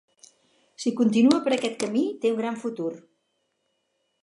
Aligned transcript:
Si 0.83 0.93
continua 1.01 1.41
per 1.47 1.53
aquest 1.57 1.77
camí, 1.85 2.03
té 2.25 2.33
un 2.33 2.41
gran 2.41 2.59
futur. 2.65 2.91